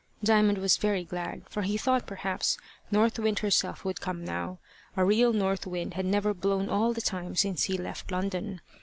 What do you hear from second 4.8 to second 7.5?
a real north wind had never blown all the time